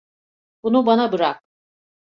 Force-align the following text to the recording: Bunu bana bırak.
Bunu 0.63 0.85
bana 0.85 1.11
bırak. 1.11 1.43